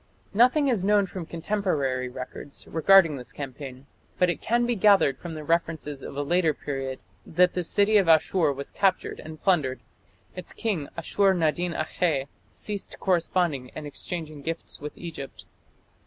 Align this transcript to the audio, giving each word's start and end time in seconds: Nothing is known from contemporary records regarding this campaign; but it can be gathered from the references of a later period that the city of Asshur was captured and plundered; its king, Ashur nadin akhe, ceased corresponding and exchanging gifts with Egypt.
Nothing 0.33 0.67
is 0.67 0.83
known 0.83 1.05
from 1.05 1.27
contemporary 1.27 2.09
records 2.09 2.65
regarding 2.65 3.17
this 3.17 3.31
campaign; 3.31 3.85
but 4.17 4.31
it 4.31 4.41
can 4.41 4.65
be 4.65 4.73
gathered 4.75 5.15
from 5.19 5.35
the 5.35 5.43
references 5.43 6.01
of 6.01 6.17
a 6.17 6.23
later 6.23 6.55
period 6.55 6.97
that 7.23 7.53
the 7.53 7.63
city 7.63 7.97
of 7.97 8.07
Asshur 8.07 8.51
was 8.51 8.71
captured 8.71 9.19
and 9.23 9.39
plundered; 9.39 9.79
its 10.35 10.53
king, 10.53 10.87
Ashur 10.97 11.35
nadin 11.35 11.73
akhe, 11.73 12.25
ceased 12.51 12.99
corresponding 12.99 13.69
and 13.75 13.85
exchanging 13.85 14.41
gifts 14.41 14.81
with 14.81 14.97
Egypt. 14.97 15.45